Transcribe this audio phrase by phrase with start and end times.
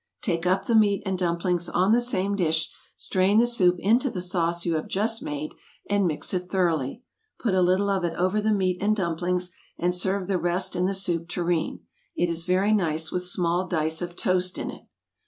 [0.23, 4.19] Take up the meat and dumplings on the same dish, strain the soup into the
[4.19, 5.53] sauce you have just made,
[5.87, 7.03] and mix it thoroughly;
[7.37, 10.87] put a little of it over the meat and dumplings, and serve the rest in
[10.87, 11.81] the soup tureen;
[12.15, 14.81] it is very nice with small dice of toast in it.